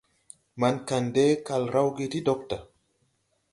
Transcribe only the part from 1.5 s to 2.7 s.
rawge ti dogta.